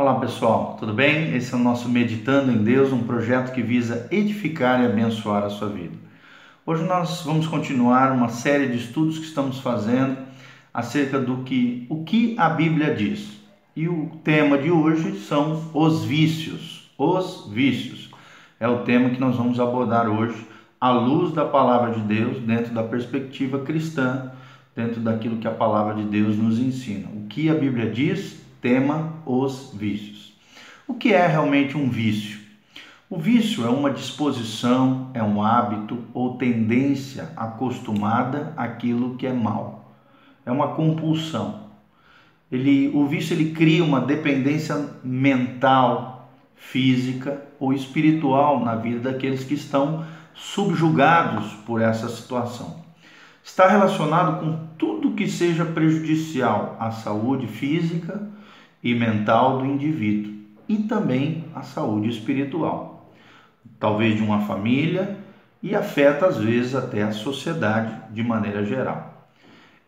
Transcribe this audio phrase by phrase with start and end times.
[0.00, 1.36] Olá pessoal, tudo bem?
[1.36, 5.50] Esse é o nosso Meditando em Deus, um projeto que visa edificar e abençoar a
[5.50, 5.94] sua vida.
[6.64, 10.16] Hoje nós vamos continuar uma série de estudos que estamos fazendo
[10.72, 13.42] acerca do que o que a Bíblia diz.
[13.76, 16.90] E o tema de hoje são os vícios.
[16.96, 18.08] Os vícios
[18.58, 20.46] é o tema que nós vamos abordar hoje
[20.80, 24.32] à luz da palavra de Deus, dentro da perspectiva cristã,
[24.74, 27.06] dentro daquilo que a palavra de Deus nos ensina.
[27.14, 30.34] O que a Bíblia diz tema os vícios.
[30.86, 32.40] O que é realmente um vício?
[33.08, 39.92] O vício é uma disposição, é um hábito ou tendência acostumada àquilo que é mal.
[40.44, 41.70] É uma compulsão.
[42.50, 49.54] Ele, o vício ele cria uma dependência mental, física ou espiritual na vida daqueles que
[49.54, 50.04] estão
[50.34, 52.84] subjugados por essa situação.
[53.42, 58.28] Está relacionado com tudo que seja prejudicial à saúde física,
[58.82, 60.32] e mental do indivíduo
[60.68, 63.10] e também a saúde espiritual,
[63.78, 65.18] talvez de uma família
[65.62, 69.28] e afeta às vezes até a sociedade de maneira geral.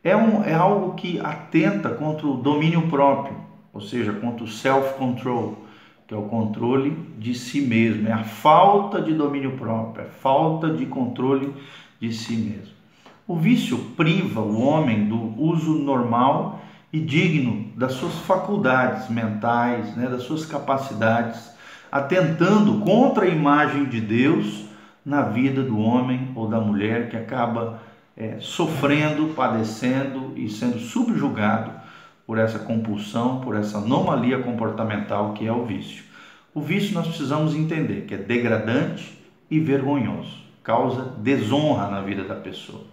[0.02, 3.36] É, um, é algo que atenta contra o domínio próprio,
[3.72, 5.64] ou seja, contra o self-control,
[6.06, 10.10] que é o controle de si mesmo, é a falta de domínio próprio, é a
[10.10, 11.54] falta de controle
[12.00, 12.74] de si mesmo.
[13.26, 16.60] O vício priva o homem do uso normal
[16.92, 21.50] e digno das suas faculdades mentais, né, das suas capacidades,
[21.90, 24.66] atentando contra a imagem de Deus
[25.04, 27.80] na vida do homem ou da mulher que acaba
[28.16, 31.70] é, sofrendo, padecendo e sendo subjugado
[32.26, 36.04] por essa compulsão, por essa anomalia comportamental que é o vício.
[36.54, 39.18] O vício nós precisamos entender que é degradante
[39.50, 42.84] e vergonhoso, causa desonra na vida da pessoa.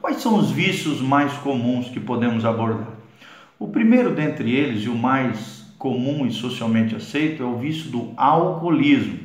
[0.00, 3.01] Quais são os vícios mais comuns que podemos abordar?
[3.62, 8.12] O primeiro dentre eles, e o mais comum e socialmente aceito, é o vício do
[8.16, 9.20] alcoolismo,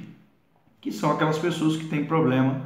[0.80, 2.62] que são aquelas pessoas que têm problema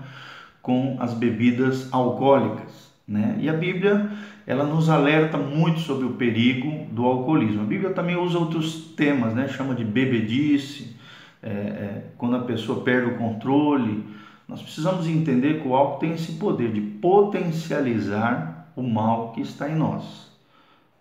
[0.62, 2.92] com as bebidas alcoólicas.
[3.08, 3.38] Né?
[3.40, 4.12] E a Bíblia
[4.46, 7.62] ela nos alerta muito sobre o perigo do alcoolismo.
[7.62, 9.48] A Bíblia também usa outros temas, né?
[9.48, 10.98] chama de bebedice,
[11.42, 14.04] é, é, quando a pessoa perde o controle.
[14.46, 19.70] Nós precisamos entender que o álcool tem esse poder de potencializar o mal que está
[19.70, 20.31] em nós.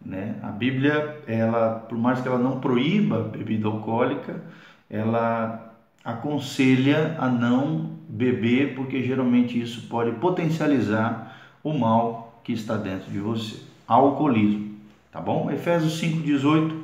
[0.05, 0.37] Né?
[0.43, 4.43] A Bíblia, ela, por mais que ela não proíba bebida alcoólica,
[4.89, 5.75] ela
[6.05, 13.19] aconselha a não beber, porque geralmente isso pode potencializar o mal que está dentro de
[13.19, 13.61] você.
[13.87, 14.77] Alcoolismo,
[15.13, 15.51] tá bom?
[15.51, 16.75] Efésios 5:18,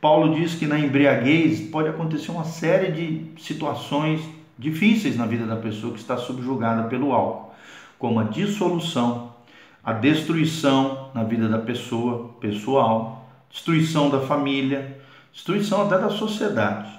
[0.00, 4.20] Paulo diz que na embriaguez pode acontecer uma série de situações
[4.58, 7.52] difíceis na vida da pessoa que está subjugada pelo álcool,
[7.98, 9.32] como a dissolução,
[9.84, 14.98] a destruição na vida da pessoa, pessoal, destruição da família,
[15.32, 16.90] destruição até da sociedade,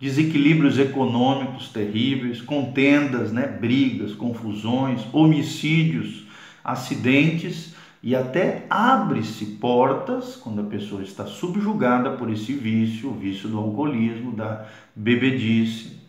[0.00, 6.24] desequilíbrios econômicos terríveis, contendas, né, brigas, confusões, homicídios,
[6.64, 13.48] acidentes e até abre-se portas quando a pessoa está subjugada por esse vício, o vício
[13.48, 14.66] do alcoolismo, da
[14.96, 16.00] bebedice,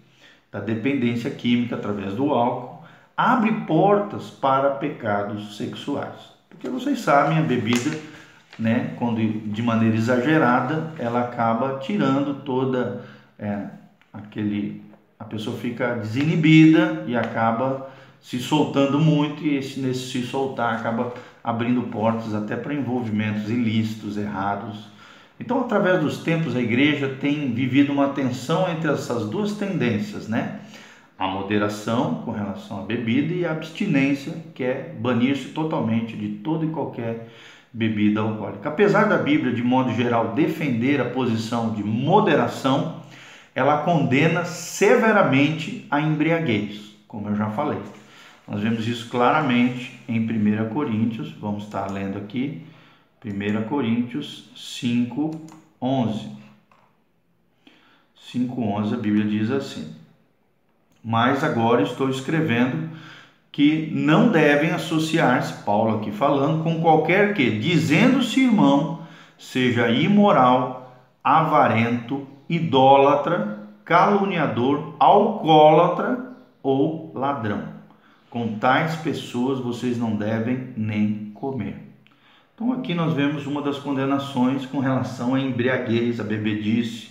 [0.52, 2.73] da dependência química através do álcool
[3.16, 6.34] abre portas para pecados sexuais.
[6.50, 7.98] Porque vocês sabem, a bebida,
[8.58, 13.04] né, quando de maneira exagerada, ela acaba tirando toda
[13.38, 13.66] é,
[14.12, 14.84] aquele
[15.20, 17.90] a pessoa fica desinibida e acaba
[18.22, 24.18] se soltando muito e esse nesse se soltar acaba abrindo portas até para envolvimentos ilícitos,
[24.18, 24.88] errados.
[25.40, 30.60] Então, através dos tempos, a igreja tem vivido uma tensão entre essas duas tendências, né?
[31.18, 36.66] A moderação com relação à bebida e a abstinência, que é banir-se totalmente de toda
[36.66, 37.30] e qualquer
[37.72, 38.70] bebida alcoólica.
[38.70, 43.02] Apesar da Bíblia, de modo geral, defender a posição de moderação,
[43.56, 47.80] ela condena severamente a embriaguez, como eu já falei.
[48.48, 52.62] Nós vemos isso claramente em 1 Coríntios, vamos estar lendo aqui,
[53.24, 55.32] 1 Coríntios 5,
[55.82, 56.30] 11.
[58.32, 59.96] 5, 11, a Bíblia diz assim:
[61.04, 62.90] mas agora estou escrevendo
[63.52, 69.04] que não devem associar-se, Paulo aqui falando, com qualquer que, dizendo-se irmão,
[69.38, 76.34] seja imoral, avarento, idólatra, caluniador, alcoólatra
[76.64, 77.74] ou ladrão.
[78.30, 81.78] Com tais pessoas vocês não devem nem comer.
[82.56, 87.10] Então aqui nós vemos uma das condenações com relação à embriaguez, à bebedice,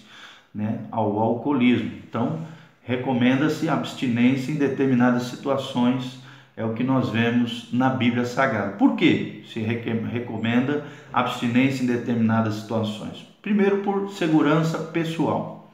[0.55, 1.91] né, ao alcoolismo.
[2.09, 2.41] Então,
[2.83, 6.21] recomenda-se abstinência em determinadas situações
[6.57, 8.73] é o que nós vemos na Bíblia Sagrada.
[8.73, 13.27] Por que se recomenda abstinência em determinadas situações?
[13.41, 15.73] Primeiro, por segurança pessoal.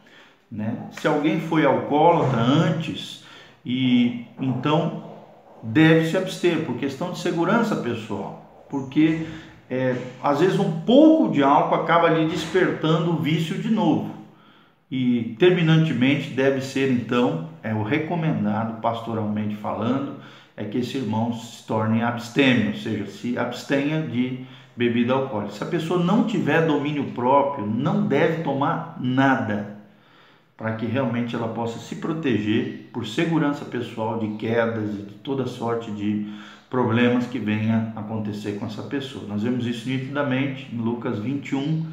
[0.50, 0.76] Né?
[0.92, 3.24] Se alguém foi alcoólatra antes
[3.66, 5.04] e então
[5.62, 9.26] deve se abster por questão de segurança pessoal, porque
[9.68, 14.17] é, às vezes um pouco de álcool acaba lhe despertando o vício de novo.
[14.90, 20.16] E terminantemente deve ser então é o recomendado pastoralmente falando
[20.56, 24.44] é que esse irmão se torne abstêmio, ou seja, se abstenha de
[24.76, 25.52] bebida alcoólica.
[25.52, 29.76] Se a pessoa não tiver domínio próprio, não deve tomar nada,
[30.56, 35.46] para que realmente ela possa se proteger por segurança pessoal de quedas e de toda
[35.46, 36.26] sorte de
[36.68, 39.26] problemas que venha acontecer com essa pessoa.
[39.28, 41.86] Nós vemos isso nitidamente em Lucas 21,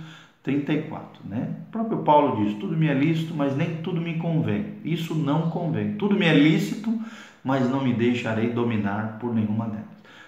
[0.46, 1.56] 34, né?
[1.68, 4.76] O próprio Paulo diz: tudo me é lícito, mas nem tudo me convém.
[4.86, 5.96] Isso não convém.
[5.96, 6.98] Tudo me é lícito,
[7.44, 9.86] mas não me deixarei dominar por nenhuma delas.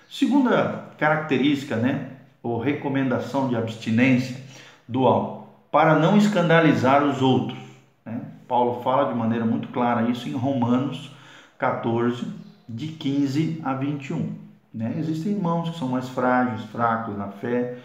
[0.09, 2.09] Segunda característica, né,
[2.41, 4.41] ou recomendação de abstinência
[4.87, 7.59] do álcool, para não escandalizar os outros.
[8.03, 8.19] Né?
[8.47, 11.11] Paulo fala de maneira muito clara isso em Romanos
[11.59, 12.25] 14,
[12.67, 14.33] de 15 a 21.
[14.73, 14.95] Né?
[14.97, 17.77] Existem irmãos que são mais frágeis, fracos na fé,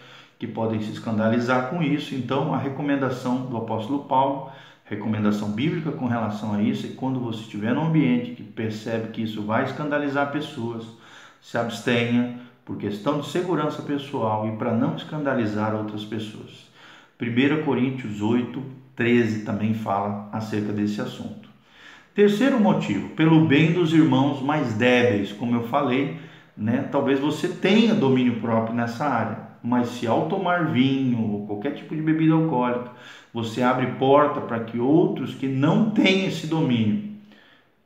[0.43, 2.13] que podem se escandalizar com isso.
[2.13, 4.51] Então, a recomendação do apóstolo Paulo
[4.85, 9.23] recomendação bíblica com relação a isso é quando você estiver num ambiente que percebe que
[9.23, 10.85] isso vai escandalizar pessoas,
[11.41, 16.69] se abstenha por questão de segurança pessoal e para não escandalizar outras pessoas.
[17.19, 18.61] 1 Coríntios 8,
[18.95, 21.49] 13 também fala acerca desse assunto.
[22.13, 26.17] Terceiro motivo, pelo bem dos irmãos mais débeis, como eu falei,
[26.55, 26.87] né?
[26.91, 31.95] Talvez você tenha domínio próprio nessa área, mas se ao tomar vinho ou qualquer tipo
[31.95, 32.91] de bebida alcoólica,
[33.33, 37.13] você abre porta para que outros que não têm esse domínio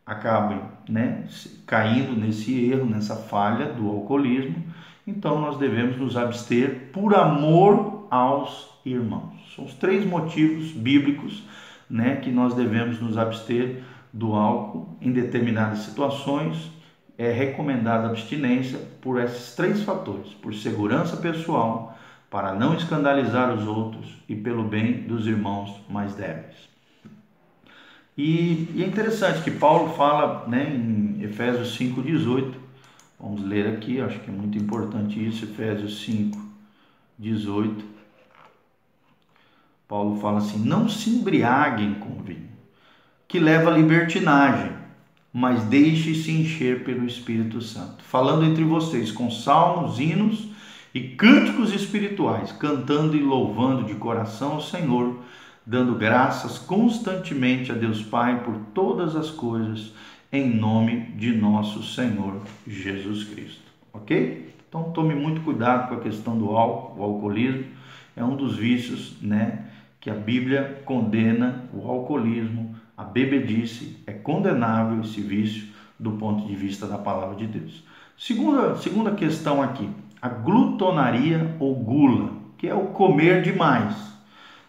[0.06, 1.25] acabem né,
[1.65, 4.63] caindo nesse erro, nessa falha do alcoolismo.
[5.06, 9.53] Então nós devemos nos abster por amor aos irmãos.
[9.56, 11.44] São os três motivos bíblicos
[11.89, 13.83] né, que nós devemos nos abster
[14.13, 16.71] do álcool em determinadas situações.
[17.17, 21.97] É recomendada abstinência por esses três fatores: por segurança pessoal,
[22.29, 26.67] para não escandalizar os outros e pelo bem dos irmãos mais débeis.
[28.17, 32.53] E, e é interessante que Paulo fala né, em Efésios 5,18,
[33.19, 36.39] vamos ler aqui, acho que é muito importante isso, Efésios 5,
[37.17, 37.85] 18.
[39.87, 42.49] Paulo fala assim: Não se embriaguem com vinho,
[43.27, 44.71] que leva à libertinagem,
[45.33, 50.47] mas deixe-se encher pelo Espírito Santo, falando entre vocês com salmos, hinos
[50.94, 55.19] e cânticos espirituais, cantando e louvando de coração ao Senhor,
[55.65, 59.94] dando graças constantemente a Deus Pai por todas as coisas,
[60.31, 63.62] em nome de nosso Senhor Jesus Cristo.
[63.94, 64.53] Ok?
[64.68, 67.77] Então tome muito cuidado com a questão do álcool, o alcoolismo
[68.18, 69.65] é um dos vícios, né,
[70.01, 75.67] que a Bíblia condena o alcoolismo, a bebedice, é condenável esse vício
[75.99, 77.83] do ponto de vista da palavra de Deus.
[78.17, 79.88] Segunda, segunda questão aqui,
[80.19, 83.95] a glutonaria ou gula, que é o comer demais.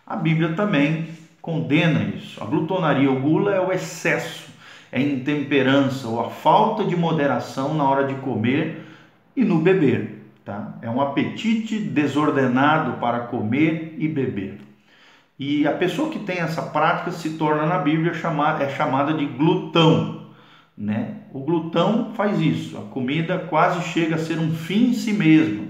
[0.07, 1.09] A Bíblia também
[1.41, 2.43] condena isso.
[2.43, 4.51] A glutonaria ou gula é o excesso,
[4.93, 8.85] é a intemperança ou a falta de moderação na hora de comer
[9.35, 10.27] e no beber.
[10.45, 10.75] Tá?
[10.83, 14.68] É um apetite desordenado para comer e beber.
[15.39, 19.25] E a pessoa que tem essa prática se torna na Bíblia chamada, é chamada de
[19.25, 20.29] glutão.
[20.77, 21.23] Né?
[21.33, 25.69] O glutão faz isso, a comida quase chega a ser um fim em si mesmo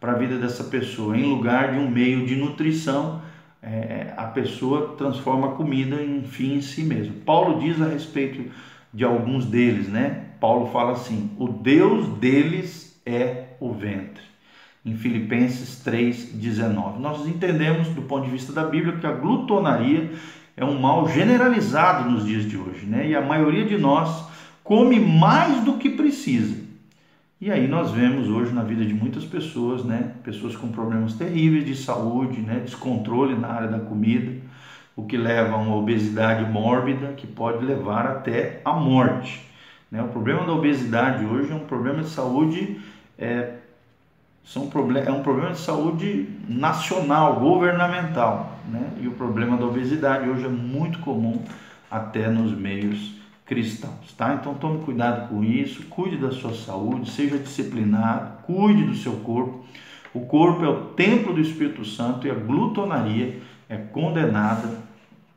[0.00, 1.16] para a vida dessa pessoa.
[1.16, 3.22] Em lugar de um meio de nutrição,
[3.62, 7.14] é, a pessoa transforma a comida em um fim em si mesmo.
[7.20, 8.50] Paulo diz a respeito
[8.92, 10.26] de alguns deles, né?
[10.40, 14.31] Paulo fala assim: o Deus deles é o ventre.
[14.84, 16.98] Em Filipenses 3,19.
[16.98, 20.10] Nós entendemos, do ponto de vista da Bíblia, que a glutonaria
[20.56, 23.08] é um mal generalizado nos dias de hoje, né?
[23.08, 24.26] E a maioria de nós
[24.64, 26.62] come mais do que precisa.
[27.40, 31.66] E aí nós vemos hoje na vida de muitas pessoas, né, pessoas com problemas terríveis
[31.66, 34.32] de saúde, né, descontrole na área da comida,
[34.94, 39.44] o que leva a uma obesidade mórbida que pode levar até a morte.
[39.90, 40.00] Né?
[40.00, 42.80] O problema da obesidade hoje é um problema de saúde
[43.18, 43.54] é,
[44.44, 48.92] são é um problema de saúde nacional, governamental, né?
[49.00, 51.42] E o problema da obesidade hoje é muito comum
[51.90, 53.14] até nos meios
[53.46, 54.34] cristãos, tá?
[54.34, 59.64] Então tome cuidado com isso, cuide da sua saúde, seja disciplinado, cuide do seu corpo.
[60.12, 64.68] O corpo é o templo do Espírito Santo e a glutonaria é condenada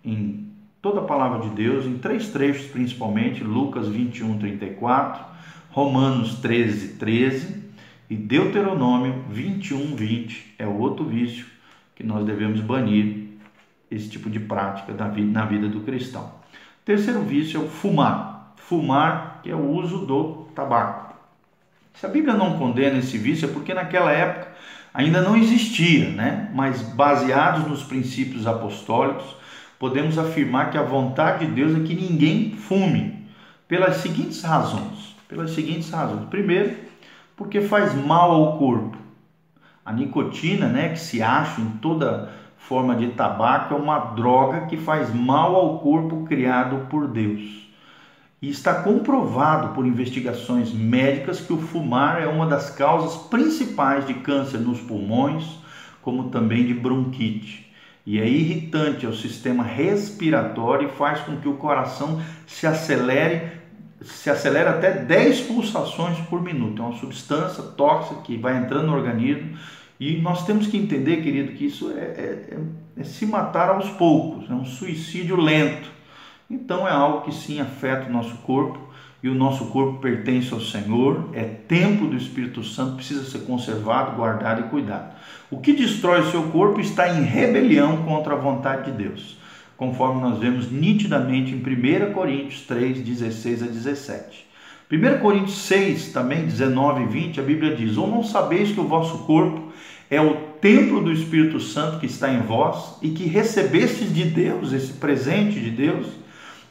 [0.03, 5.23] em toda a palavra de Deus, em três trechos principalmente, Lucas 21, 34,
[5.71, 7.64] Romanos 13, 13
[8.09, 11.45] e Deuteronômio 21, 20 é outro vício
[11.95, 13.29] que nós devemos banir
[13.89, 16.31] esse tipo de prática na vida do cristão.
[16.83, 18.53] Terceiro vício é o fumar.
[18.57, 21.15] Fumar, que é o uso do tabaco.
[21.93, 24.49] Se a Bíblia não condena esse vício, é porque naquela época
[24.93, 26.51] ainda não existia, né?
[26.53, 29.35] Mas baseados nos princípios apostólicos,
[29.79, 33.25] podemos afirmar que a vontade de Deus é que ninguém fume,
[33.67, 35.15] pelas seguintes razões.
[35.27, 36.27] Pelas seguintes razões.
[36.29, 36.84] Primeiro,
[37.35, 38.97] porque faz mal ao corpo.
[39.83, 44.77] A nicotina, né, que se acha em toda forma de tabaco, é uma droga que
[44.77, 47.65] faz mal ao corpo criado por Deus.
[48.41, 54.13] E está comprovado por investigações médicas que o fumar é uma das causas principais de
[54.15, 55.43] câncer nos pulmões,
[56.01, 57.71] como também de bronquite.
[58.05, 63.51] E é irritante ao sistema respiratório e faz com que o coração se acelere,
[64.01, 66.81] se acelere até 10 pulsações por minuto.
[66.81, 69.57] É uma substância tóxica que vai entrando no organismo
[69.99, 73.89] e nós temos que entender, querido, que isso é, é, é, é se matar aos
[73.91, 75.89] poucos, é um suicídio lento.
[76.49, 78.79] Então é algo que sim afeta o nosso corpo
[79.23, 84.15] e o nosso corpo pertence ao Senhor, é templo do Espírito Santo, precisa ser conservado,
[84.15, 85.15] guardado e cuidado.
[85.49, 89.37] O que destrói o seu corpo está em rebelião contra a vontade de Deus,
[89.77, 94.45] conforme nós vemos nitidamente em 1 Coríntios 3, 16 a 17.
[94.91, 98.87] 1 Coríntios 6, também 19 e 20, a Bíblia diz: Ou não sabeis que o
[98.87, 99.71] vosso corpo
[100.09, 104.73] é o templo do Espírito Santo que está em vós e que recebestes de Deus,
[104.73, 106.25] esse presente de Deus?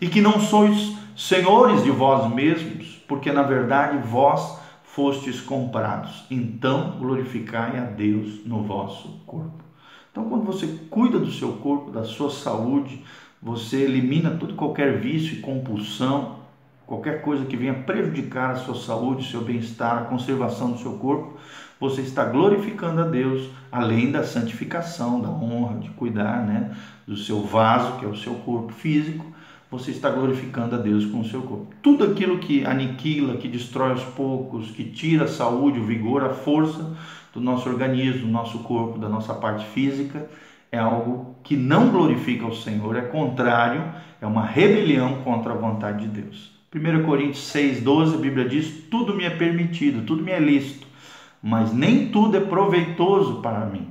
[0.05, 6.27] e que não sois senhores de vós mesmos, porque na verdade vós fostes comprados.
[6.31, 9.64] Então glorificai a Deus no vosso corpo.
[10.15, 13.05] Então, quando você cuida do seu corpo, da sua saúde,
[13.43, 16.37] você elimina todo qualquer vício e compulsão,
[16.87, 21.37] qualquer coisa que venha prejudicar a sua saúde, seu bem-estar, a conservação do seu corpo,
[21.81, 26.77] você está glorificando a Deus, além da santificação, da honra, de cuidar né,
[27.09, 29.27] do seu vaso, que é o seu corpo físico,
[29.79, 31.75] você está glorificando a Deus com o seu corpo.
[31.83, 36.31] Tudo aquilo que aniquila, que destrói aos poucos, que tira a saúde, o vigor, a
[36.31, 36.97] força
[37.33, 40.29] do nosso organismo, do nosso corpo, da nossa parte física,
[40.71, 43.83] é algo que não glorifica o Senhor, é contrário,
[44.21, 46.53] é uma rebelião contra a vontade de Deus.
[46.73, 50.87] 1 Coríntios 6,12, a Bíblia diz: Tudo me é permitido, tudo me é lícito,
[51.43, 53.89] mas nem tudo é proveitoso para mim.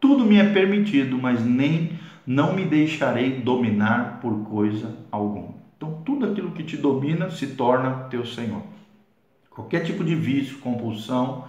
[0.00, 1.92] Tudo me é permitido, mas nem
[2.26, 5.54] não me deixarei dominar por coisa alguma.
[5.76, 8.62] Então, tudo aquilo que te domina se torna teu Senhor.
[9.50, 11.44] Qualquer tipo de vício, compulsão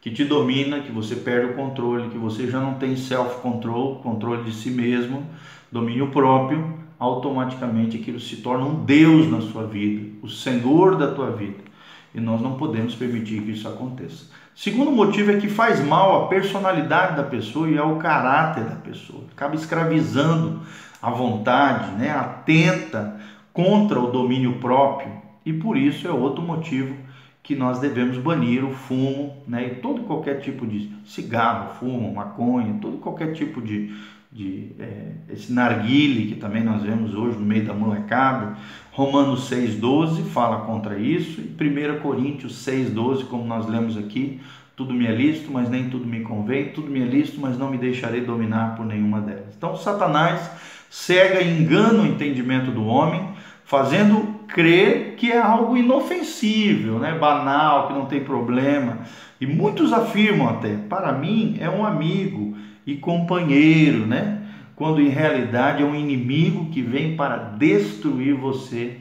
[0.00, 4.44] que te domina, que você perde o controle, que você já não tem self-control, controle
[4.44, 5.26] de si mesmo,
[5.72, 11.30] domínio próprio, automaticamente aquilo se torna um Deus na sua vida, o Senhor da tua
[11.32, 11.68] vida.
[12.14, 14.26] E nós não podemos permitir que isso aconteça.
[14.58, 19.22] Segundo motivo é que faz mal à personalidade da pessoa e ao caráter da pessoa.
[19.30, 20.62] Acaba escravizando
[21.00, 22.10] a vontade, né?
[22.10, 23.20] atenta
[23.52, 25.12] contra o domínio próprio.
[25.46, 26.92] E por isso é outro motivo
[27.40, 29.64] que nós devemos banir o fumo, né?
[29.64, 33.94] E todo qualquer tipo de cigarro, fumo, maconha, todo qualquer tipo de,
[34.32, 38.56] de é, esse narguile que também nós vemos hoje no meio da molecada.
[38.98, 44.40] Romanos 6,12 fala contra isso, e 1 Coríntios 6,12, como nós lemos aqui,
[44.74, 47.70] tudo me é lícito, mas nem tudo me convém, tudo me é lícito, mas não
[47.70, 49.54] me deixarei dominar por nenhuma delas.
[49.56, 50.50] Então, Satanás
[50.90, 53.24] cega e engana o entendimento do homem,
[53.64, 57.16] fazendo crer que é algo inofensível, né?
[57.16, 59.02] banal, que não tem problema.
[59.40, 64.37] E muitos afirmam até, para mim é um amigo, e companheiro, né?
[64.78, 68.98] Quando em realidade é um inimigo que vem para destruir você,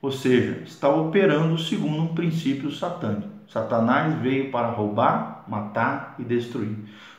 [0.00, 3.28] ou seja, está operando segundo um princípio satânico.
[3.46, 6.74] Satanás veio para roubar, matar e destruir.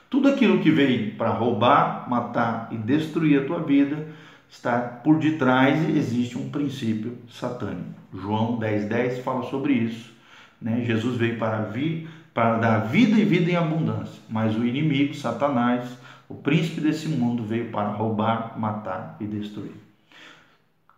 [0.10, 4.08] Tudo aquilo que veio para roubar, matar e destruir a tua vida
[4.50, 7.94] está por detrás existe um princípio satânico.
[8.12, 10.12] João 10:10 10 fala sobre isso.
[10.60, 10.84] Né?
[10.84, 15.99] Jesus veio para vir para dar vida e vida em abundância, mas o inimigo, Satanás,
[16.30, 19.74] o príncipe desse mundo veio para roubar, matar e destruir.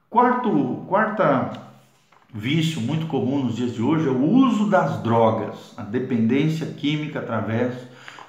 [0.10, 1.54] Quarto, quarta
[2.34, 7.20] vício muito comum nos dias de hoje é o uso das drogas, a dependência química
[7.20, 7.74] através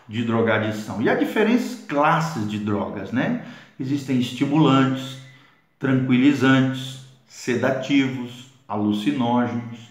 [0.08, 1.02] de drogadição.
[1.02, 3.44] E há diferentes classes de drogas, né?
[3.80, 5.18] Existem estimulantes,
[5.80, 9.90] tranquilizantes, sedativos, alucinógenos,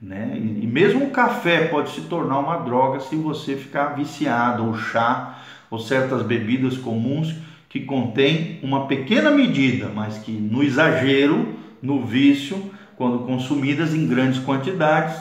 [0.00, 0.32] né?
[0.36, 5.38] E mesmo o café pode se tornar uma droga se você ficar viciado, ou chá
[5.70, 7.34] ou certas bebidas comuns
[7.68, 14.40] que contêm uma pequena medida, mas que no exagero, no vício, quando consumidas em grandes
[14.40, 15.16] quantidades,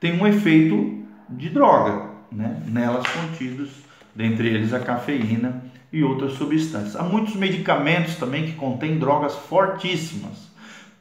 [0.00, 2.62] tem um efeito de droga, né?
[2.66, 3.70] nelas contidos,
[4.14, 6.96] dentre eles a cafeína e outras substâncias.
[6.96, 10.48] Há muitos medicamentos também que contêm drogas fortíssimas,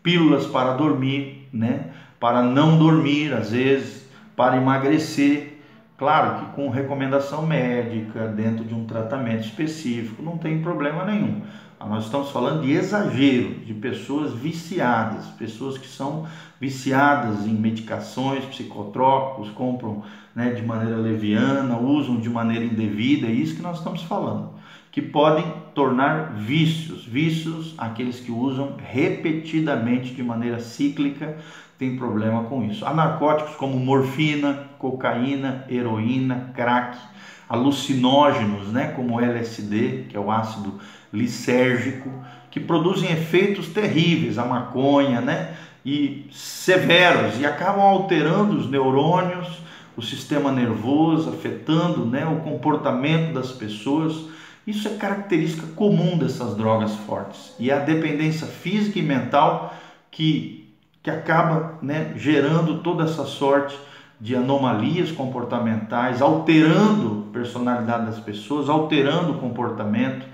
[0.01, 1.91] pílulas para dormir, né?
[2.19, 5.56] para não dormir, às vezes, para emagrecer.
[5.97, 11.41] Claro que com recomendação médica, dentro de um tratamento específico, não tem problema nenhum.
[11.79, 16.27] Nós estamos falando de exagero, de pessoas viciadas, pessoas que são
[16.59, 20.03] viciadas em medicações, psicotrópicos, compram
[20.35, 24.56] né, de maneira leviana, usam de maneira indevida, é isso que nós estamos falando.
[24.97, 31.37] Que podem tornar vícios, vícios aqueles que usam repetidamente de maneira cíclica,
[31.77, 32.83] tem problema com isso.
[32.83, 36.97] Há narcóticos como morfina, cocaína, heroína, crack,
[37.47, 40.79] alucinógenos, né, como LSD, que é o ácido
[41.13, 42.09] lisérgico,
[42.49, 45.53] que produzem efeitos terríveis, a maconha, né,
[45.85, 49.47] e severos e acabam alterando os neurônios,
[49.95, 54.35] o sistema nervoso, afetando, né, o comportamento das pessoas.
[54.67, 57.55] Isso é característica comum dessas drogas fortes.
[57.57, 59.73] E é a dependência física e mental
[60.11, 60.57] que
[61.07, 63.79] que acaba né, gerando toda essa sorte
[64.19, 70.25] de anomalias comportamentais, alterando a personalidade das pessoas, alterando o comportamento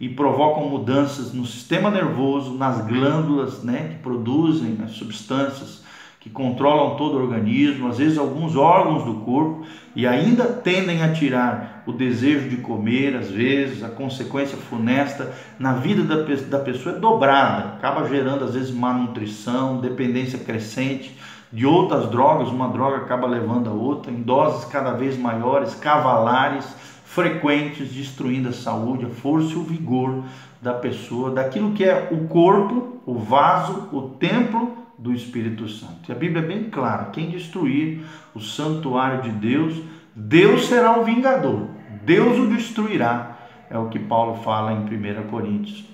[0.00, 5.82] e provocam mudanças no sistema nervoso, nas glândulas né, que produzem as substâncias
[6.22, 11.12] que controlam todo o organismo, às vezes alguns órgãos do corpo, e ainda tendem a
[11.12, 16.94] tirar o desejo de comer, às vezes, a consequência funesta na vida da, da pessoa
[16.94, 21.18] é dobrada, acaba gerando às vezes má nutrição, dependência crescente
[21.52, 26.64] de outras drogas, uma droga acaba levando a outra, em doses cada vez maiores, cavalares,
[27.04, 30.22] frequentes, destruindo a saúde, a força e o vigor
[30.62, 36.08] da pessoa, daquilo que é o corpo, o vaso, o templo do Espírito Santo.
[36.08, 38.02] E a Bíblia é bem clara: quem destruir
[38.34, 39.82] o santuário de Deus,
[40.14, 41.68] Deus será o vingador,
[42.04, 43.38] Deus o destruirá.
[43.68, 45.84] É o que Paulo fala em 1 Coríntios.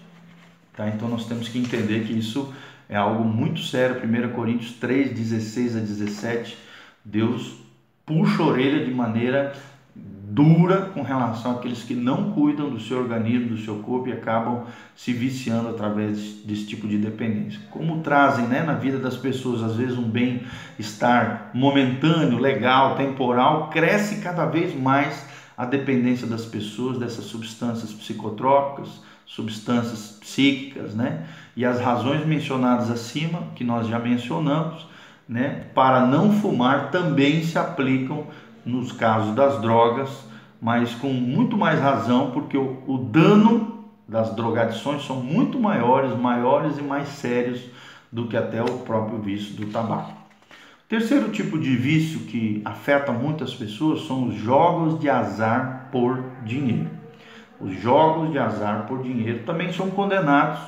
[0.76, 0.88] Tá?
[0.88, 2.52] Então nós temos que entender que isso
[2.88, 4.02] é algo muito sério.
[4.04, 6.58] 1 Coríntios 3, 16 a 17.
[7.04, 7.56] Deus
[8.04, 9.54] puxa a orelha de maneira
[10.30, 14.64] dura com relação àqueles que não cuidam do seu organismo, do seu corpo e acabam
[14.94, 17.60] se viciando através desse tipo de dependência.
[17.70, 24.20] Como trazem né, na vida das pessoas, às vezes, um bem-estar momentâneo, legal, temporal, cresce
[24.20, 31.26] cada vez mais a dependência das pessoas dessas substâncias psicotrópicas, substâncias psíquicas, né?
[31.56, 34.86] E as razões mencionadas acima, que nós já mencionamos,
[35.28, 38.26] né, para não fumar também se aplicam
[38.68, 40.10] nos casos das drogas,
[40.60, 46.78] mas com muito mais razão, porque o, o dano das drogadições são muito maiores, maiores
[46.78, 47.62] e mais sérios
[48.10, 50.12] do que até o próprio vício do tabaco.
[50.88, 56.88] Terceiro tipo de vício que afeta muitas pessoas são os jogos de azar por dinheiro.
[57.60, 60.60] Os jogos de azar por dinheiro também são condenados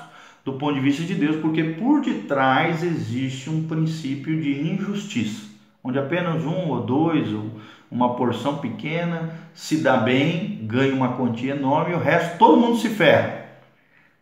[0.45, 5.47] do ponto de vista de Deus, porque por detrás existe um princípio de injustiça,
[5.83, 7.51] onde apenas um ou dois ou
[7.90, 12.79] uma porção pequena, se dá bem, ganha uma quantia enorme e o resto todo mundo
[12.79, 13.46] se ferra.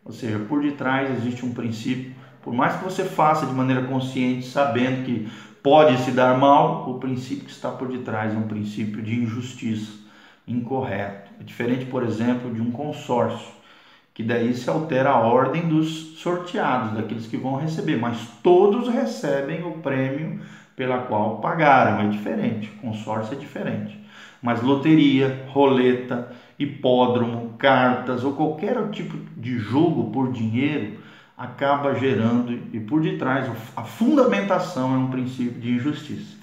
[0.05, 4.47] Ou seja, por detrás existe um princípio, por mais que você faça de maneira consciente,
[4.47, 5.29] sabendo que
[5.63, 9.93] pode se dar mal, o princípio que está por detrás é um princípio de injustiça,
[10.47, 11.31] incorreto.
[11.39, 13.53] É diferente, por exemplo, de um consórcio,
[14.15, 19.63] que daí se altera a ordem dos sorteados, daqueles que vão receber, mas todos recebem
[19.63, 20.41] o prêmio
[20.79, 22.01] pela qual pagaram.
[22.03, 23.99] É diferente, consórcio é diferente.
[24.41, 30.99] Mas loteria, roleta, hipódromo, cartas ou qualquer tipo de jogo por dinheiro
[31.37, 36.37] acaba gerando e por detrás a fundamentação é um princípio de injustiça.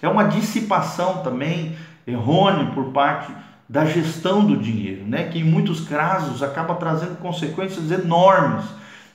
[0.00, 1.76] É uma dissipação também
[2.06, 3.32] errônea por parte
[3.68, 5.24] da gestão do dinheiro, né?
[5.24, 8.64] que em muitos casos acaba trazendo consequências enormes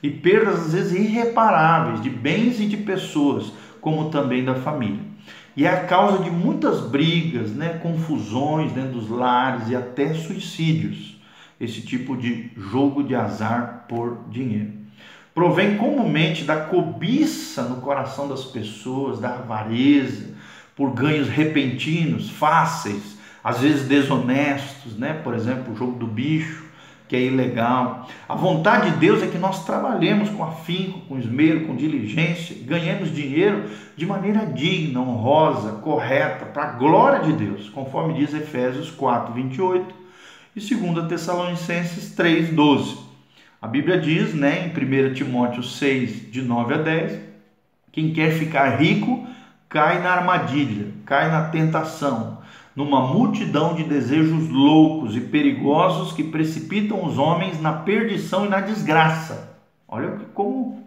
[0.02, 5.00] e perdas às vezes irreparáveis de bens e de pessoas como também da família.
[5.56, 11.20] E é a causa de muitas brigas, né, confusões dentro dos lares e até suicídios,
[11.60, 14.72] esse tipo de jogo de azar por dinheiro.
[15.34, 20.34] Provém comumente da cobiça no coração das pessoas, da avareza,
[20.76, 25.14] por ganhos repentinos, fáceis, às vezes desonestos, né?
[25.24, 26.67] Por exemplo, o jogo do bicho,
[27.08, 28.06] que é ilegal.
[28.28, 33.12] A vontade de Deus é que nós trabalhemos com afinco, com esmero, com diligência, ganhemos
[33.12, 33.64] dinheiro
[33.96, 39.94] de maneira digna, honrosa, correta, para a glória de Deus, conforme diz Efésios 4, 28
[40.54, 42.98] e 2 Tessalonicenses 3, 12.
[43.60, 47.20] A Bíblia diz, né, em 1 Timóteo 6, de 9 a 10,
[47.90, 49.26] quem quer ficar rico
[49.68, 52.37] cai na armadilha, cai na tentação,
[52.78, 58.60] numa multidão de desejos loucos e perigosos que precipitam os homens na perdição e na
[58.60, 59.58] desgraça.
[59.88, 60.80] Olha como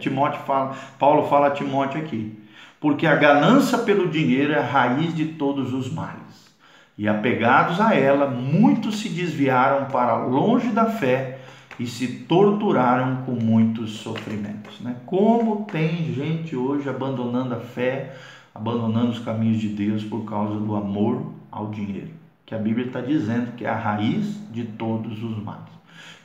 [0.00, 2.36] Timóteo fala, Paulo fala a Timóteo aqui.
[2.80, 6.50] Porque a ganância pelo dinheiro é a raiz de todos os males.
[6.98, 11.38] E apegados a ela, muitos se desviaram para longe da fé
[11.78, 14.80] e se torturaram com muitos sofrimentos.
[14.80, 14.96] Né?
[15.06, 18.16] Como tem gente hoje abandonando a fé,
[18.54, 22.10] abandonando os caminhos de Deus por causa do amor ao dinheiro,
[22.44, 25.70] que a Bíblia está dizendo que é a raiz de todos os males.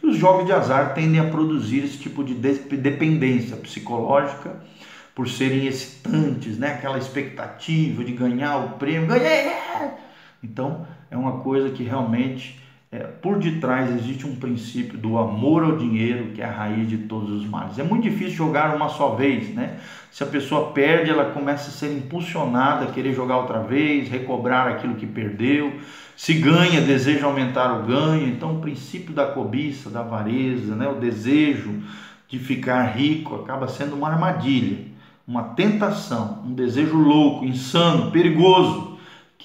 [0.02, 4.56] E os jogos de azar tendem a produzir esse tipo de dependência psicológica
[5.14, 6.74] por serem excitantes, né?
[6.74, 9.52] aquela expectativa de ganhar o prêmio, ganhei!
[10.44, 12.62] Então é uma coisa que realmente
[12.96, 17.00] é, por detrás existe um princípio do amor ao dinheiro, que é a raiz de
[17.00, 17.78] todos os males.
[17.78, 19.80] É muito difícil jogar uma só vez, né?
[20.10, 24.70] Se a pessoa perde, ela começa a ser impulsionada a querer jogar outra vez, recobrar
[24.70, 25.74] aquilo que perdeu.
[26.16, 28.30] Se ganha, deseja aumentar o ganho.
[28.30, 30.88] Então, o princípio da cobiça, da avareza, né?
[30.88, 31.82] o desejo
[32.30, 34.86] de ficar rico acaba sendo uma armadilha,
[35.28, 38.85] uma tentação, um desejo louco, insano, perigoso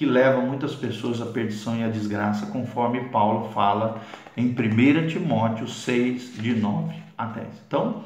[0.01, 4.01] que leva muitas pessoas à perdição e à desgraça, conforme Paulo fala
[4.35, 7.47] em 1 Timóteo 6, de 9 a 10.
[7.67, 8.05] Então,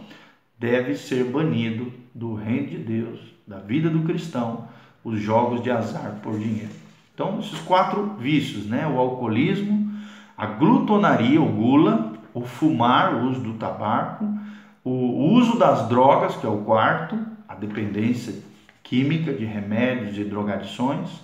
[0.60, 4.68] deve ser banido do reino de Deus, da vida do cristão,
[5.06, 6.74] os jogos de azar por dinheiro.
[7.14, 8.86] Então, esses quatro vícios, né?
[8.86, 9.90] O alcoolismo,
[10.38, 14.28] a glutonaria, o gula, o fumar, o uso do tabaco,
[14.84, 18.34] o uso das drogas, que é o quarto, a dependência
[18.84, 21.24] química de remédios e drogadições,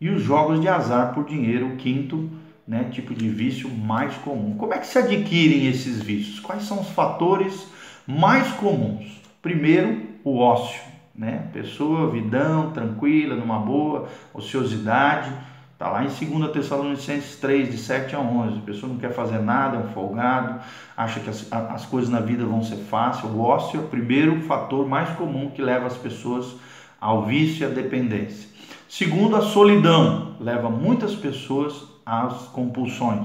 [0.00, 2.30] e os jogos de azar por dinheiro, o quinto
[2.66, 4.56] né, tipo de vício mais comum.
[4.56, 6.40] Como é que se adquirem esses vícios?
[6.40, 7.66] Quais são os fatores
[8.06, 9.20] mais comuns?
[9.42, 10.80] Primeiro, o ócio,
[11.14, 11.48] né?
[11.52, 15.32] Pessoa vidão, tranquila, numa boa, ociosidade.
[15.72, 18.58] Está lá em 2 Tessalonicenses 3, de 7 a 11.
[18.58, 20.60] A pessoa não quer fazer nada, é um folgado,
[20.96, 23.32] acha que as, as coisas na vida vão ser fáceis.
[23.32, 26.54] O ócio é o primeiro fator mais comum que leva as pessoas
[27.00, 28.49] ao vício e à dependência.
[28.90, 33.24] Segundo, a solidão leva muitas pessoas às compulsões.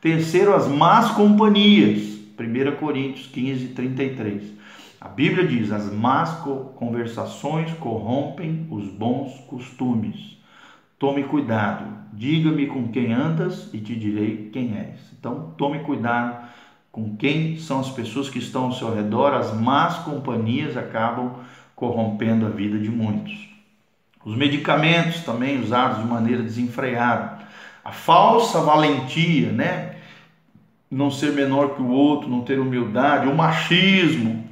[0.00, 2.18] Terceiro, as más companhias.
[2.36, 4.42] 1 Coríntios 15, 33.
[5.00, 6.42] A Bíblia diz: as más
[6.74, 10.36] conversações corrompem os bons costumes.
[10.98, 14.98] Tome cuidado, diga-me com quem andas e te direi quem és.
[15.16, 16.48] Então, tome cuidado
[16.90, 19.34] com quem são as pessoas que estão ao seu redor.
[19.34, 21.36] As más companhias acabam
[21.76, 23.55] corrompendo a vida de muitos.
[24.26, 27.38] Os medicamentos também usados de maneira desenfreada.
[27.84, 29.94] A falsa valentia, né?
[30.90, 34.44] Não ser menor que o outro, não ter humildade, o machismo,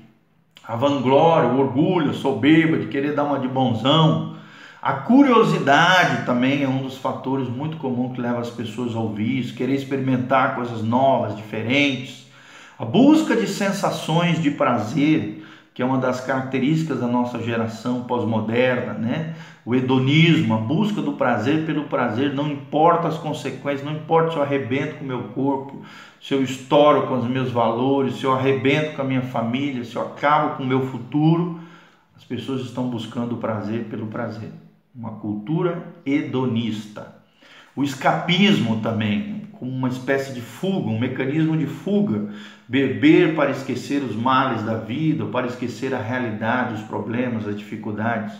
[0.62, 4.36] a vanglória, o orgulho, a soberba de querer dar uma de bonzão.
[4.80, 9.56] A curiosidade também é um dos fatores muito comum que leva as pessoas ao vício,
[9.56, 12.28] querer experimentar coisas novas, diferentes.
[12.78, 15.43] A busca de sensações de prazer,
[15.74, 19.34] que é uma das características da nossa geração pós-moderna, né?
[19.66, 24.36] O hedonismo, a busca do prazer pelo prazer, não importa as consequências, não importa se
[24.36, 25.82] eu arrebento com o meu corpo,
[26.22, 29.96] se eu estouro com os meus valores, se eu arrebento com a minha família, se
[29.96, 31.58] eu acabo com o meu futuro,
[32.16, 34.52] as pessoas estão buscando o prazer pelo prazer.
[34.94, 37.16] Uma cultura hedonista.
[37.74, 42.28] O escapismo também, como uma espécie de fuga, um mecanismo de fuga,
[42.68, 48.34] beber para esquecer os males da vida, para esquecer a realidade, os problemas, as dificuldades,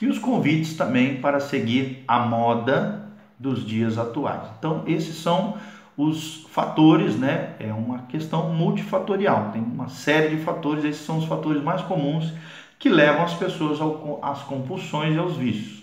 [0.00, 3.06] e os convites também para seguir a moda
[3.38, 4.48] dos dias atuais.
[4.58, 5.56] Então, esses são
[5.96, 7.50] os fatores, né?
[7.58, 12.32] É uma questão multifatorial, tem uma série de fatores, esses são os fatores mais comuns
[12.78, 13.78] que levam as pessoas
[14.22, 15.82] às compulsões e aos vícios.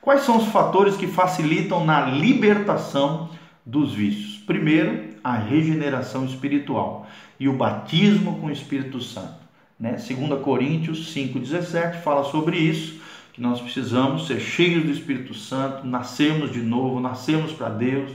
[0.00, 3.30] Quais são os fatores que facilitam na libertação
[3.64, 4.38] dos vícios.
[4.46, 7.06] Primeiro, a regeneração espiritual
[7.38, 9.44] e o batismo com o Espírito Santo.
[9.78, 9.92] Né?
[9.92, 13.00] 2 Coríntios 5,17 fala sobre isso,
[13.32, 18.12] que nós precisamos ser cheios do Espírito Santo, nascermos de novo, nascermos para Deus,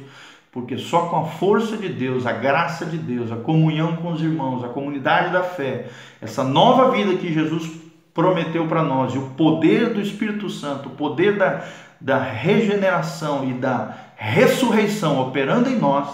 [0.51, 4.21] porque só com a força de Deus, a graça de Deus, a comunhão com os
[4.21, 5.89] irmãos, a comunidade da fé,
[6.21, 7.69] essa nova vida que Jesus
[8.13, 11.63] prometeu para nós e o poder do Espírito Santo, o poder da,
[11.99, 16.07] da regeneração e da ressurreição operando em nós,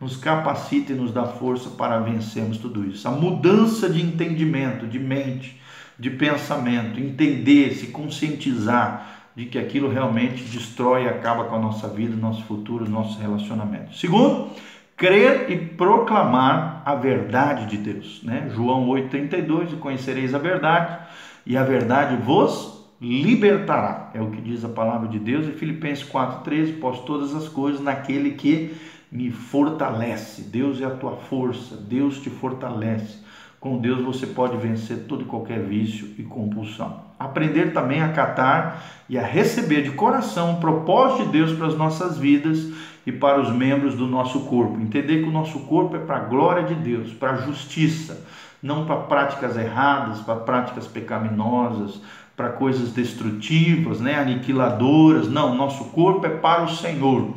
[0.00, 3.06] nos capacita e nos dá força para vencermos tudo isso.
[3.06, 5.60] A mudança de entendimento, de mente,
[5.98, 11.88] de pensamento, entender, se conscientizar de que aquilo realmente destrói e acaba com a nossa
[11.88, 13.98] vida, nosso futuro, nossos relacionamentos.
[14.00, 14.50] Segundo,
[14.96, 18.50] crer e proclamar a verdade de Deus, né?
[18.52, 20.98] João 8:32, e conhecereis a verdade,
[21.46, 24.10] e a verdade vos libertará.
[24.14, 27.80] É o que diz a palavra de Deus em Filipenses 4:13, posso todas as coisas
[27.80, 28.74] naquele que
[29.10, 30.42] me fortalece.
[30.42, 33.20] Deus é a tua força, Deus te fortalece.
[33.58, 37.00] Com Deus você pode vencer todo e qualquer vício e compulsão.
[37.18, 41.76] Aprender também a catar e a receber de coração o propósito de Deus para as
[41.76, 42.72] nossas vidas
[43.06, 44.80] e para os membros do nosso corpo.
[44.80, 48.26] Entender que o nosso corpo é para a glória de Deus, para a justiça,
[48.60, 52.00] não para práticas erradas, para práticas pecaminosas,
[52.36, 55.28] para coisas destrutivas, né, aniquiladoras.
[55.28, 57.34] Não, nosso corpo é para o Senhor.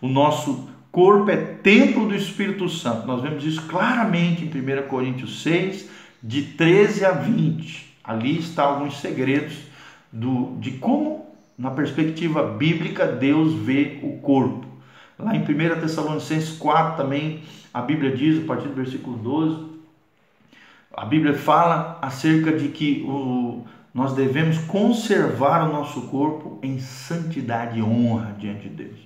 [0.00, 3.06] O nosso corpo é templo do Espírito Santo.
[3.06, 5.88] Nós vemos isso claramente em 1 Coríntios 6,
[6.22, 7.94] de 13 a 20.
[8.02, 9.54] Ali está alguns segredos
[10.12, 11.26] do, de como,
[11.58, 14.66] na perspectiva bíblica, Deus vê o corpo.
[15.18, 19.66] Lá em 1 Tessalonicenses 4 também, a Bíblia diz, a partir do versículo 12,
[20.94, 27.78] a Bíblia fala acerca de que o, nós devemos conservar o nosso corpo em santidade
[27.78, 28.98] e honra diante de Deus.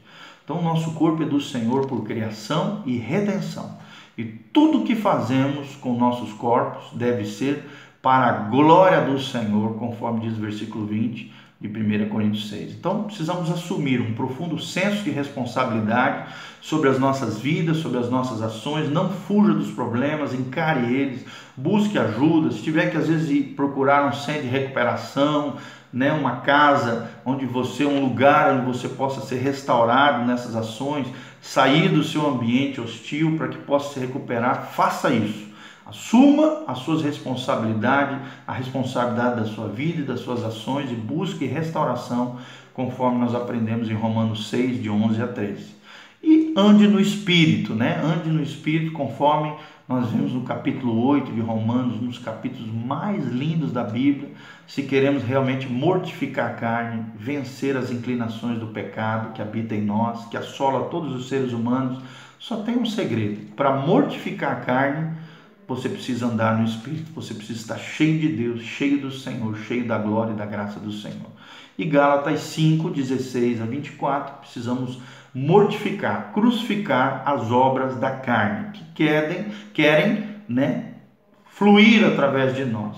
[0.42, 3.79] Então, o nosso corpo é do Senhor por criação e redenção.
[4.18, 7.70] E tudo que fazemos com nossos corpos deve ser
[8.03, 12.72] para a glória do Senhor, conforme diz o versículo 20 de 1 Coríntios 6.
[12.72, 18.40] Então, precisamos assumir um profundo senso de responsabilidade sobre as nossas vidas, sobre as nossas
[18.40, 18.90] ações.
[18.90, 22.50] Não fuja dos problemas, encare eles, busque ajuda.
[22.50, 25.56] Se tiver que, às vezes, ir procurar um centro de recuperação,
[25.92, 31.08] né, uma casa onde você, um lugar onde você possa ser restaurado nessas ações,
[31.42, 35.49] sair do seu ambiente hostil para que possa se recuperar, faça isso.
[35.90, 41.44] Assuma as suas responsabilidades, a responsabilidade da sua vida e das suas ações e busque
[41.46, 42.38] restauração,
[42.72, 45.74] conforme nós aprendemos em Romanos 6, de 11 a 13.
[46.22, 48.00] E ande no espírito, né?
[48.05, 49.53] Ande no espírito conforme
[49.88, 54.31] nós vemos no capítulo 8 de Romanos, um dos capítulos mais lindos da Bíblia,
[54.64, 60.26] se queremos realmente mortificar a carne, vencer as inclinações do pecado que habita em nós,
[60.26, 61.98] que assola todos os seres humanos,
[62.38, 63.53] só tem um segredo.
[63.57, 65.11] Para mortificar a carne,
[65.70, 69.87] você precisa andar no Espírito, você precisa estar cheio de Deus, cheio do Senhor, cheio
[69.87, 71.30] da glória e da graça do Senhor.
[71.78, 75.00] E Gálatas 5, 16 a 24, precisamos
[75.33, 80.94] mortificar, crucificar as obras da carne que querem, querem né,
[81.44, 82.96] fluir através de nós.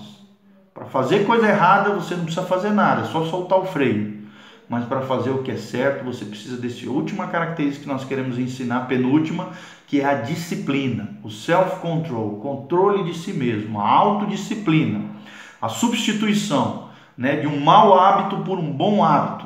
[0.73, 4.23] Para fazer coisa errada, você não precisa fazer nada, é só soltar o freio.
[4.67, 8.39] Mas para fazer o que é certo, você precisa desse última característica que nós queremos
[8.39, 9.51] ensinar, penúltima,
[9.93, 15.01] que é a disciplina, o self-control, controle de si mesmo, a autodisciplina,
[15.61, 19.45] a substituição né, de um mau hábito por um bom hábito,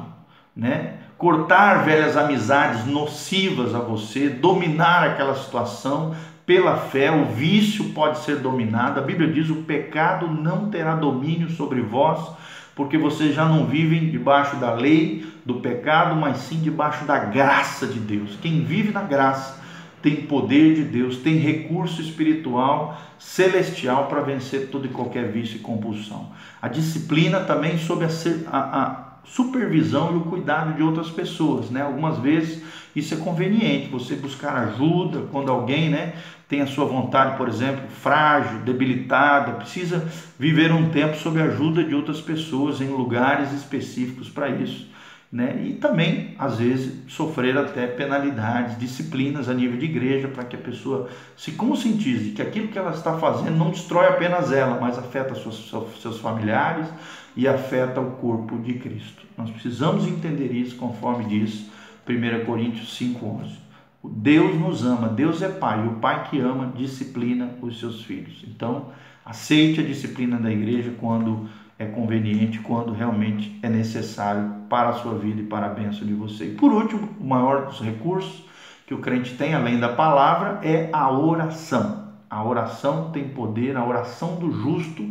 [0.56, 0.94] né?
[1.18, 8.38] cortar velhas amizades nocivas a você, dominar aquela situação pela fé, o vício pode ser
[8.38, 9.02] dominado.
[9.02, 12.26] A Bíblia diz: o pecado não terá domínio sobre vós,
[12.74, 17.86] porque vocês já não vivem debaixo da lei do pecado, mas sim debaixo da graça
[17.86, 18.38] de Deus.
[18.42, 19.67] Quem vive na graça
[20.08, 25.60] tem poder de Deus, tem recurso espiritual celestial para vencer todo e qualquer vício e
[25.60, 26.32] compulsão.
[26.62, 28.10] A disciplina também sob a,
[28.50, 31.82] a, a supervisão e o cuidado de outras pessoas, né?
[31.82, 32.64] Algumas vezes
[32.96, 36.14] isso é conveniente, você buscar ajuda quando alguém, né,
[36.48, 40.08] tem a sua vontade, por exemplo, frágil, debilitada, precisa
[40.40, 44.88] viver um tempo sob a ajuda de outras pessoas em lugares específicos para isso.
[45.32, 45.62] Né?
[45.66, 50.60] E também, às vezes, sofrer até penalidades, disciplinas a nível de igreja, para que a
[50.60, 55.36] pessoa se conscientize que aquilo que ela está fazendo não destrói apenas ela, mas afeta
[55.36, 55.70] seus,
[56.02, 56.88] seus familiares
[57.36, 59.26] e afeta o corpo de Cristo.
[59.38, 61.70] Nós precisamos entender isso conforme diz
[62.08, 63.68] 1 Coríntios 5,11.
[64.04, 68.46] Deus nos ama, Deus é Pai, e o Pai que ama disciplina os seus filhos.
[68.48, 68.92] Então,
[69.26, 75.18] aceite a disciplina da igreja quando é conveniente, quando realmente é necessário para a sua
[75.18, 76.46] vida e para a bênção de você.
[76.46, 78.46] E por último, o maior dos recursos
[78.86, 82.08] que o crente tem, além da palavra, é a oração.
[82.30, 85.08] A oração tem poder, a oração do justo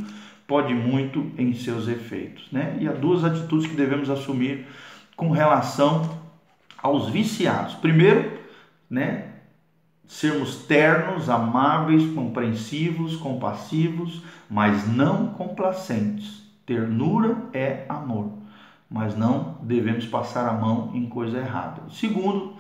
[0.47, 2.47] pode muito em seus efeitos.
[2.51, 2.77] Né?
[2.81, 4.67] E há duas atitudes que devemos assumir
[5.15, 6.19] com relação
[6.83, 7.75] aos viciados.
[7.75, 8.39] Primeiro,
[8.89, 9.29] né,
[10.07, 16.46] sermos ternos, amáveis, compreensivos, compassivos, mas não complacentes.
[16.67, 18.33] Ternura é amor,
[18.91, 21.83] mas não devemos passar a mão em coisa errada.
[21.91, 22.55] Segundo,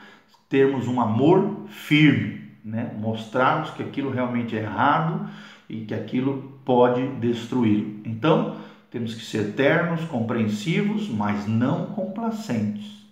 [0.49, 2.95] termos um amor firme, né?
[2.99, 5.29] mostrarmos que aquilo realmente é errado
[5.69, 8.01] e que aquilo pode destruí-lo.
[8.05, 8.57] Então,
[8.91, 13.05] temos que ser ternos, compreensivos, mas não complacentes.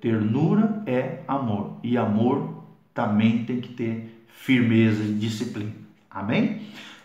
[0.00, 5.72] Ternura é amor e amor também tem que ter firmeza e disciplina.
[6.10, 6.62] Amém?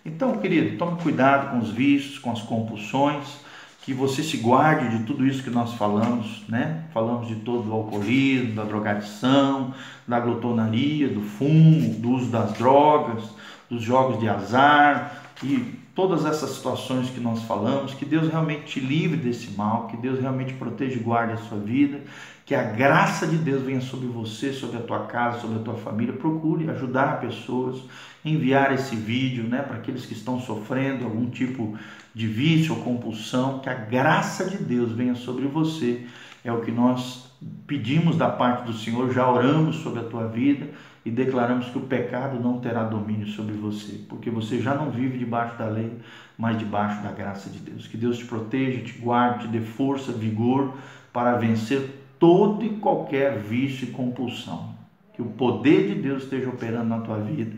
[0.07, 3.45] Então, querido, tome cuidado com os vícios, com as compulsões
[3.81, 6.85] que você se guarde de tudo isso que nós falamos, né?
[6.93, 9.73] Falamos de todo o alcoolismo, da drogadição,
[10.07, 13.29] da glutonaria, do fumo, do uso das drogas,
[13.69, 18.79] dos jogos de azar e todas essas situações que nós falamos, que Deus realmente te
[18.79, 22.01] livre desse mal, que Deus realmente proteja e guarde a sua vida,
[22.45, 25.73] que a graça de Deus venha sobre você, sobre a tua casa, sobre a tua
[25.73, 26.13] família.
[26.13, 27.81] Procure ajudar pessoas,
[28.23, 31.75] enviar esse vídeo né, para aqueles que estão sofrendo algum tipo
[32.13, 36.05] de vício ou compulsão, que a graça de Deus venha sobre você.
[36.45, 37.31] É o que nós
[37.65, 40.69] pedimos da parte do Senhor, já oramos sobre a tua vida
[41.07, 45.17] e declaramos que o pecado não terá domínio sobre você, porque você já não vive
[45.17, 45.89] debaixo da lei,
[46.37, 47.87] mas debaixo da graça de Deus.
[47.87, 50.73] Que Deus te proteja, te guarde, te dê força, vigor
[51.13, 54.75] para vencer todo e qualquer vício e compulsão.
[55.13, 57.55] Que o poder de Deus esteja operando na tua vida,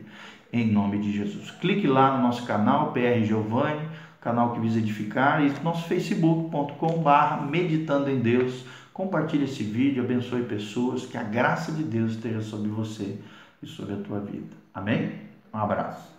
[0.54, 1.50] em nome de Jesus.
[1.50, 3.82] Clique lá no nosso canal, PR Giovanni,
[4.22, 8.64] canal que visa edificar, e nosso facebook.com/barra meditando em Deus.
[8.94, 13.18] Compartilhe esse vídeo, abençoe pessoas, que a graça de Deus esteja sobre você
[13.62, 14.56] e sobre a tua vida.
[14.74, 15.12] Amém?
[15.54, 16.19] Um abraço.